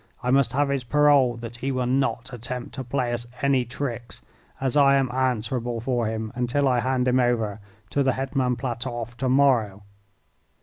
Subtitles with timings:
[0.23, 4.19] I must have his parole that he will not attempt to play us any tricks,
[4.59, 7.59] as I am answerable for him until I hand him over
[7.91, 9.83] to the Hetman Platoff to morrow."